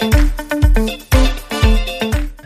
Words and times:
Thank 0.00 0.14
you. 0.14 0.37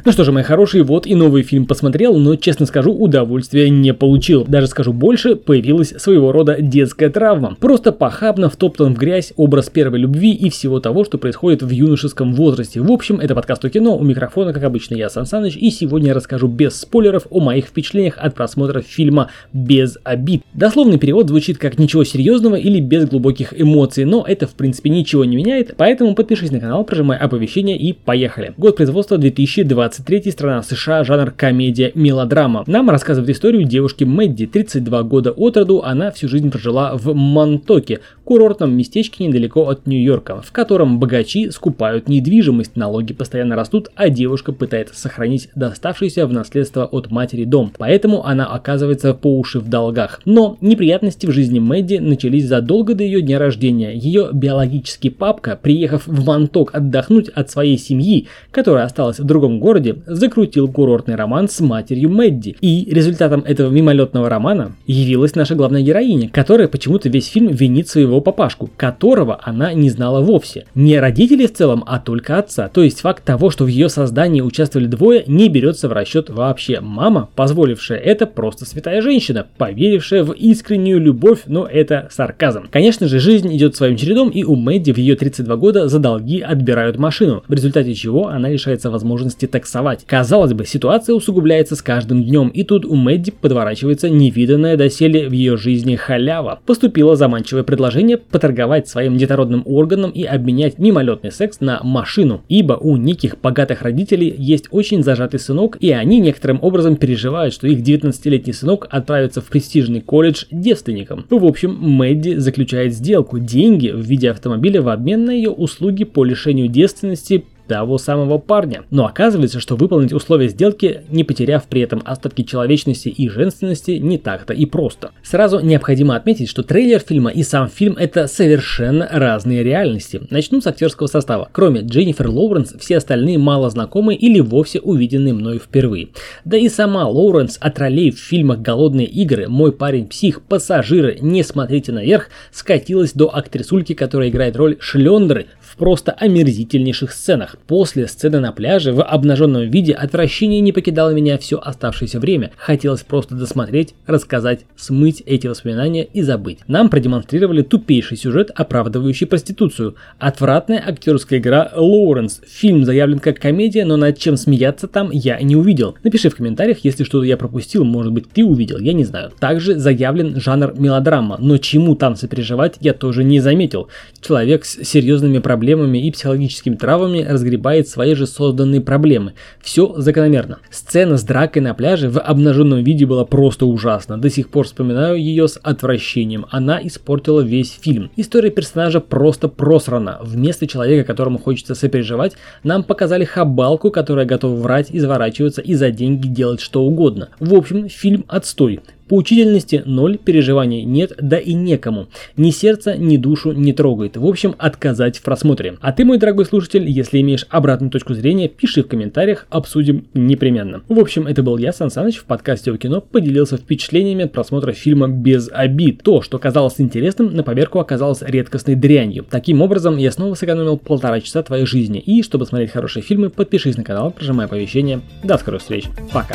Ну 0.05 0.11
что 0.11 0.25
же, 0.25 0.33
мои 0.33 0.43
хорошие, 0.43 0.83
вот 0.83 1.07
и 1.07 1.15
новый 1.15 1.45
фильм 1.45 1.65
посмотрел, 1.65 2.19
но, 2.19 2.35
честно 2.35 2.67
скажу, 2.67 2.93
удовольствия 2.93 3.71
не 3.71 3.95
получил. 3.95 4.45
Даже 4.45 4.67
скажу 4.67 4.93
больше, 4.93 5.37
появилась 5.37 5.91
своего 5.91 6.33
рода 6.33 6.57
детская 6.61 7.09
травма. 7.09 7.57
Просто 7.61 7.93
похабно 7.93 8.51
втоптан 8.51 8.97
в 8.97 8.99
грязь 8.99 9.33
образ 9.37 9.71
первой 9.71 10.01
любви 10.01 10.33
и 10.33 10.51
всего 10.51 10.81
того, 10.81 11.05
что 11.05 11.19
происходит 11.19 11.63
в 11.63 11.71
юношеском 11.71 12.35
возрасте. 12.35 12.81
В 12.81 12.91
общем, 12.91 13.21
это 13.21 13.37
подкаст 13.37 13.65
о 13.65 13.71
кино, 13.71 13.97
у 13.97 14.03
микрофона, 14.03 14.53
как 14.53 14.65
обычно, 14.65 14.97
я 14.97 15.09
Сан 15.09 15.25
Саныч, 15.25 15.57
и 15.57 15.71
сегодня 15.71 16.09
я 16.09 16.15
расскажу 16.15 16.49
без 16.49 16.81
спойлеров 16.81 17.29
о 17.31 17.39
моих 17.39 17.67
впечатлениях 17.67 18.19
от 18.19 18.35
просмотра 18.35 18.81
фильма 18.81 19.31
«Без 19.53 19.99
обид». 20.03 20.43
Дословный 20.53 20.99
перевод 20.99 21.29
звучит 21.29 21.59
как 21.59 21.79
«ничего 21.79 22.03
серьезного» 22.03 22.57
или 22.57 22.81
«без 22.81 23.09
глубоких 23.09 23.55
эмоций», 23.57 24.05
но 24.05 24.25
это, 24.27 24.49
в 24.49 24.55
принципе, 24.55 24.91
ничего 24.91 25.25
не 25.25 25.37
меняет, 25.37 25.77
поэтому 25.77 26.17
подпишись 26.17 26.51
на 26.51 26.59
канал, 26.59 26.83
прожимай 26.83 27.19
оповещения 27.19 27.77
и 27.77 27.93
поехали. 27.93 28.53
Год 28.57 28.75
производства 28.75 29.17
2020 29.17 29.92
23 29.93 30.31
страна 30.33 30.63
США, 30.63 31.05
жанр 31.05 31.33
комедия-мелодрама. 31.33 32.65
Нам 32.67 32.89
рассказывает 32.89 33.29
историю 33.31 33.65
девушки 33.65 34.05
Мэдди, 34.05 34.47
32 34.47 35.03
года 35.03 35.33
от 35.33 35.57
роду, 35.57 35.83
она 35.83 36.11
всю 36.11 36.29
жизнь 36.29 36.51
прожила 36.51 36.97
в 36.97 37.15
Монтоке, 37.15 38.01
курортном 38.25 38.75
местечке 38.75 39.27
недалеко 39.27 39.69
от 39.69 39.87
Нью-Йорка, 39.87 40.41
в 40.43 40.53
котором 40.53 40.99
богачи 40.99 41.51
скупают 41.51 42.09
недвижимость, 42.09 42.77
налоги 42.77 43.13
постоянно 43.13 43.57
растут, 43.57 43.91
а 43.95 44.09
девушка 44.09 44.53
пытается 44.53 44.99
сохранить 44.99 45.49
доставшийся 45.55 46.27
в 46.27 46.33
наследство 46.33 46.85
от 46.85 47.11
матери 47.11 47.45
дом, 47.45 47.73
поэтому 47.77 48.25
она 48.25 48.47
оказывается 48.47 49.15
по 49.15 49.39
уши 49.39 49.61
в 49.61 49.69
долгах. 49.69 50.21
Но 50.25 50.57
неприятности 50.61 51.27
в 51.27 51.33
жизни 51.33 51.59
Мэдди 51.59 51.99
начались 51.99 52.47
задолго 52.47 52.95
до 52.95 53.05
ее 53.05 53.21
дня 53.21 53.39
рождения. 53.39 53.93
Ее 53.93 54.31
биологический 54.33 55.11
папка, 55.11 55.59
приехав 55.61 56.07
в 56.07 56.25
Монток 56.25 56.75
отдохнуть 56.75 57.29
от 57.29 57.51
своей 57.51 57.79
семьи, 57.79 58.29
которая 58.51 58.85
осталась 58.85 59.19
в 59.19 59.25
другом 59.25 59.61
городе, 59.61 59.97
закрутил 60.07 60.71
курортный 60.71 61.17
роман 61.17 61.49
с 61.49 61.61
матерью 61.61 62.11
Мэдди. 62.11 62.57
И 62.61 62.89
результатом 62.91 63.41
этого 63.41 63.71
мимолетного 63.71 64.29
романа 64.29 64.77
явилась 64.87 65.35
наша 65.35 65.55
главная 65.55 65.83
героиня, 65.83 66.31
которая 66.31 66.69
почему-то 66.69 67.09
весь 67.09 67.27
фильм 67.27 67.49
винит 67.49 67.89
своего 67.89 68.21
папашку, 68.23 68.71
которого 68.77 69.41
она 69.43 69.73
не 69.73 69.91
знала 69.91 70.21
вовсе. 70.21 70.67
Не 70.75 70.99
родителей 70.99 71.47
в 71.47 71.55
целом, 71.55 71.83
а 71.87 71.99
только 71.99 72.39
отца. 72.39 72.69
То 72.69 72.83
есть 72.83 73.01
факт 73.01 73.25
того, 73.25 73.51
что 73.51 73.65
в 73.65 73.69
ее 73.69 73.89
создании 73.89 74.41
участвовали 74.41 74.87
двое, 74.87 75.25
не 75.27 75.49
берется 75.49 75.89
в 75.89 75.93
расчет 75.93 76.31
вообще. 76.31 76.81
Мама, 76.81 77.29
позволившая 77.35 77.99
это, 77.99 78.27
просто 78.27 78.67
святая 78.67 79.01
женщина, 79.03 79.47
поверившая 79.59 80.25
в 80.25 80.33
искреннюю 80.33 81.01
любовь, 81.01 81.41
но 81.47 81.67
это 81.67 82.09
сарказм. 82.11 82.69
Конечно 82.71 83.09
же, 83.09 83.19
жизнь 83.19 83.55
идет 83.57 83.75
своим 83.75 83.97
чередом, 83.97 84.29
и 84.29 84.45
у 84.45 84.55
Мэдди 84.55 84.93
в 84.93 84.99
ее 84.99 85.17
32 85.17 85.57
года 85.57 85.89
за 85.89 85.99
долги 85.99 86.41
отбирают 86.41 86.99
машину, 86.99 87.43
в 87.49 87.53
результате 87.53 87.95
чего 87.95 88.29
она 88.29 88.49
лишается 88.49 88.91
возможности 88.91 89.47
так 89.47 89.63
таксовать. 89.63 90.05
Казалось 90.07 90.53
бы, 90.53 90.67
ситуация 90.67 91.15
усугубляется 91.15 91.77
с 91.77 91.83
каждым 91.83 92.25
днем, 92.25 92.49
и 92.49 92.65
тут 92.65 92.85
у 92.85 92.97
Мэдди 92.97 93.31
подворачивается 93.31 94.11
невиданное 94.11 94.77
доселе 94.77 95.29
в 95.29 95.33
ее 95.33 95.57
жизни 95.57 95.95
халява. 95.95 96.59
Поступило 96.67 97.15
заманчивое 97.15 97.63
предложение 97.63 98.02
поторговать 98.17 98.89
своим 98.89 99.17
детородным 99.17 99.63
органом 99.65 100.11
и 100.11 100.25
обменять 100.25 100.79
мимолетный 100.79 101.33
секс 101.33 101.61
на 101.61 101.81
машину, 101.83 102.43
ибо 102.49 102.75
у 102.75 102.97
неких 102.97 103.41
богатых 103.41 103.83
родителей 103.83 104.35
есть 104.37 104.67
очень 104.71 105.03
зажатый 105.03 105.41
сынок, 105.41 105.77
и 105.81 105.91
они 105.91 106.21
некоторым 106.21 106.59
образом 106.63 106.97
переживают, 106.97 107.55
что 107.55 107.67
их 107.67 107.81
19-летний 107.81 108.53
сынок 108.53 108.87
отправится 108.91 109.41
в 109.41 109.47
престижный 109.47 110.01
колледж 110.01 110.45
девственником. 110.51 111.27
В 111.31 111.45
общем, 111.45 111.77
Мэдди 111.81 112.35
заключает 112.37 112.95
сделку, 112.95 113.39
деньги 113.39 113.89
в 113.89 114.01
виде 114.01 114.31
автомобиля 114.31 114.83
в 114.83 114.89
обмен 114.89 115.25
на 115.25 115.31
ее 115.31 115.51
услуги 115.51 116.05
по 116.05 116.25
лишению 116.25 116.69
девственности 116.69 117.45
того 117.67 117.99
самого 117.99 118.39
парня. 118.39 118.83
Но 118.91 119.07
оказывается, 119.07 119.61
что 119.61 119.77
выполнить 119.77 120.13
условия 120.13 120.49
сделки, 120.49 121.03
не 121.09 121.25
потеряв 121.25 121.65
при 121.65 121.81
этом 121.81 122.03
остатки 122.05 122.43
человечности 122.43 123.09
и 123.09 123.29
женственности, 123.29 123.93
не 123.93 124.19
так-то 124.19 124.53
и 124.53 124.67
просто. 124.67 125.13
Сразу 125.23 125.61
необходимо 125.61 126.17
отметить, 126.17 126.49
что 126.49 126.63
трейлер 126.63 127.01
фильма 127.01 127.31
и 127.31 127.43
сам 127.43 127.69
фильм 127.69 127.97
это 127.99 128.27
совершенно 128.27 129.09
разные 129.11 129.63
реальности. 129.63 130.23
Начну 130.31 130.61
с 130.61 130.67
актерского 130.67 131.07
состава. 131.07 131.49
Кроме 131.53 131.81
Дженнифер 131.81 132.29
Лоуренс, 132.29 132.75
все 132.79 132.99
остальные 132.99 133.39
мало 133.39 133.71
знакомые 133.71 134.19
или 134.19 134.41
вовсе 134.41 134.81
увиденные 134.81 135.35
мною 135.35 135.59
впервые. 135.59 136.09
Да 136.45 136.57
и 136.57 136.69
сама 136.69 137.09
Лоуренс 137.09 137.59
от 137.61 137.79
ролей 137.79 138.11
в 138.11 138.19
фильмах 138.19 138.61
«Голодные 138.61 139.07
игры», 139.07 139.49
«Мой 139.49 139.73
парень 139.73 140.07
псих», 140.07 140.43
«Пассажиры», 140.43 141.19
«Не 141.21 141.43
смотрите 141.43 141.93
наверх» 141.93 142.29
скатилась 142.51 143.13
до 143.13 143.35
актрисульки, 143.35 143.95
которая 143.95 144.29
играет 144.29 144.57
роль 144.57 144.77
Шлендры 144.81 145.47
в 145.73 145.77
просто 145.77 146.13
омерзительнейших 146.13 147.13
сценах. 147.13 147.57
После 147.67 148.07
сцены 148.07 148.41
на 148.41 148.53
пляже 148.53 148.93
в 148.93 149.03
обнаженном 149.03 149.71
виде 149.71 149.95
отвращение 149.95 150.61
не 150.61 150.71
покидало 150.71 151.11
меня 151.11 151.39
все 151.39 151.59
оставшееся 151.59 152.21
время. 152.21 152.53
Хотелось 152.57 153.03
просто 153.03 153.35
досмотреть, 153.35 153.95
рассказать, 154.07 154.67
смыть 154.77 155.23
эти 155.25 155.47
воспоминания 155.47 156.05
и 156.05 156.21
забыть. 156.21 156.59
Нам 156.67 156.91
продемонстрировали 156.91 157.63
тупейший 157.63 158.19
сюжет, 158.19 158.51
оправдывающий 158.55 159.27
проституцию. 159.27 159.95
Отвратная 160.19 160.83
актерская 160.87 161.39
игра 161.39 161.73
Лоуренс. 161.75 162.43
Фильм 162.47 162.85
заявлен 162.85 163.19
как 163.19 163.39
комедия, 163.39 163.87
но 163.87 163.97
над 163.97 164.19
чем 164.19 164.37
смеяться 164.37 164.89
там 164.89 165.11
я 165.11 165.41
не 165.41 165.57
увидел. 165.57 165.97
Напиши 166.05 166.29
в 166.29 166.37
комментариях, 166.37 166.81
если 166.83 167.05
что-то 167.05 167.25
я 167.25 167.39
пропустил, 167.39 167.85
может 167.85 168.13
быть 168.13 168.29
ты 168.31 168.45
увидел, 168.45 168.79
я 168.79 168.93
не 168.93 169.05
знаю. 169.05 169.33
Также 169.41 169.79
заявлен 169.79 170.39
жанр 170.39 170.75
мелодрама, 170.79 171.39
но 171.39 171.57
чему 171.57 171.95
там 171.95 172.17
сопереживать 172.17 172.77
я 172.81 172.93
тоже 172.93 173.25
не 173.25 173.41
заметил. 173.41 173.89
Человек 174.21 174.67
с 174.67 174.85
серьезными 174.85 175.39
проблемами 175.39 175.62
и 175.63 176.11
психологическими 176.11 176.75
травмами 176.75 177.23
разгребает 177.23 177.89
свои 177.89 178.15
же 178.15 178.27
созданные 178.27 178.81
проблемы. 178.81 179.35
Все 179.61 179.95
закономерно. 179.97 180.59
Сцена 180.71 181.17
с 181.17 181.23
дракой 181.23 181.63
на 181.63 181.75
пляже 181.75 182.11
в 182.11 182.19
обнаженном 182.19 182.83
виде 182.83 183.07
была 183.07 183.25
просто 183.25 183.67
ужасна. 183.67 184.19
До 184.19 184.29
сих 184.29 184.51
пор 184.51 184.67
вспоминаю 184.67 185.17
ее 185.17 185.49
с 185.49 185.59
отвращением. 185.63 186.47
Она 186.51 186.81
испортила 186.83 187.41
весь 187.41 187.79
фильм. 187.81 188.11
История 188.17 188.51
персонажа 188.51 189.01
просто 189.01 189.49
просрана. 189.49 190.19
Вместо 190.23 190.67
человека, 190.67 191.07
которому 191.07 191.39
хочется 191.39 191.75
сопереживать, 191.75 192.33
нам 192.65 192.83
показали 192.85 193.25
хабалку, 193.25 193.91
которая 193.91 194.27
готова 194.27 194.57
врать, 194.57 194.89
изворачиваться 194.91 195.61
и 195.61 195.75
за 195.75 195.91
деньги 195.91 196.27
делать 196.27 196.61
что 196.61 196.83
угодно. 196.83 197.29
В 197.39 197.55
общем, 197.55 197.89
фильм 197.89 198.25
отстой. 198.29 198.81
Поучительности 199.13 199.83
ноль, 199.85 200.17
переживаний 200.17 200.85
нет, 200.85 201.13
да 201.21 201.37
и 201.37 201.53
некому. 201.53 202.07
Ни 202.39 202.49
сердце, 202.49 202.97
ни 202.97 203.19
душу 203.19 203.53
не 203.53 203.75
трогает. 203.75 204.17
В 204.17 204.25
общем, 204.25 204.55
отказать 204.57 205.19
в 205.19 205.23
просмотре. 205.23 205.77
А 205.83 205.93
ты, 205.93 206.07
мой 206.07 206.17
дорогой 206.17 206.47
слушатель, 206.47 206.89
если 206.89 207.21
имеешь 207.21 207.45
обратную 207.51 207.91
точку 207.91 208.15
зрения, 208.15 208.49
пиши 208.49 208.83
в 208.83 208.89
комментариях, 208.89 209.47
обсудим 209.51 210.07
непременно. 210.15 210.81
В 210.89 210.99
общем, 210.99 211.27
это 211.27 211.43
был 211.43 211.59
я, 211.59 211.75
Сан 211.75 211.91
Саныч, 211.91 212.17
в 212.17 212.25
подкасте 212.25 212.73
о 212.73 212.79
кино 212.79 213.03
поделился 213.03 213.59
впечатлениями 213.59 214.25
от 214.25 214.33
просмотра 214.33 214.73
фильма 214.73 215.09
без 215.09 215.51
обид. 215.53 216.03
То, 216.03 216.23
что 216.23 216.39
казалось 216.39 216.77
интересным, 216.81 217.35
на 217.35 217.43
поверку 217.43 217.81
оказалось 217.81 218.23
редкостной 218.23 218.77
дрянью. 218.77 219.27
Таким 219.29 219.61
образом, 219.61 219.99
я 219.99 220.11
снова 220.11 220.33
сэкономил 220.33 220.79
полтора 220.79 221.21
часа 221.21 221.43
твоей 221.43 221.67
жизни. 221.67 222.01
И, 222.01 222.23
чтобы 222.23 222.47
смотреть 222.47 222.71
хорошие 222.71 223.03
фильмы, 223.03 223.29
подпишись 223.29 223.77
на 223.77 223.85
канал, 223.85 224.11
прожимай 224.11 224.47
оповещения. 224.47 225.03
До 225.23 225.37
скорых 225.37 225.61
встреч. 225.61 225.85
Пока. 226.15 226.35